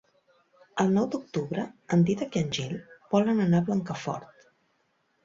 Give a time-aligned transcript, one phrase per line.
[0.83, 1.65] El nou d'octubre
[1.97, 2.73] en Dídac i en Gil
[3.13, 4.49] volen anar a Blancafort.